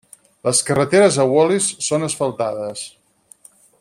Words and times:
Les 0.47 0.61
carreteres 0.69 1.19
a 1.23 1.27
Wallis 1.33 1.67
són 1.89 2.07
asfaltades. 2.09 2.87